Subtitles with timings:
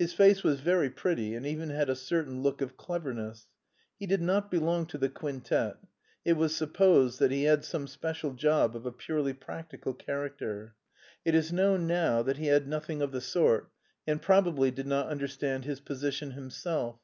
[0.00, 3.46] His face was very pretty and even had a certain look of cleverness.
[4.00, 5.76] He did not belong to the quintet;
[6.24, 10.74] it was supposed that he had some special job of a purely practical character.
[11.24, 13.70] It is known now that he had nothing of the sort
[14.08, 16.98] and probably did not understand his position himself.